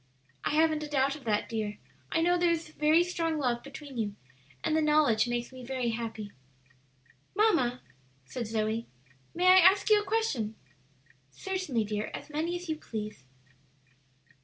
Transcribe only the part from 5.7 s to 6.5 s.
happy."